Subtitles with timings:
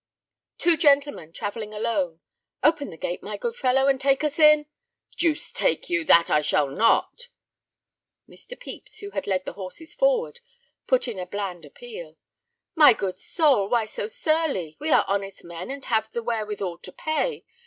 [0.57, 2.21] "Two gentlemen travelling alone.
[2.63, 4.65] Open the gate, my good fellow, and take us in—"
[5.15, 7.27] "Deuce take you, that I shall not."
[8.27, 8.59] Mr.
[8.59, 10.39] Pepys, who had led the horses forward,
[10.87, 12.17] put in a bland appeal.
[12.73, 14.75] "My good soul, why so surly?
[14.79, 17.45] We are honest men and have the wherewithal to pay.